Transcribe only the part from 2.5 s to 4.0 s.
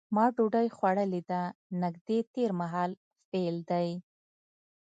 مهال فعل دی.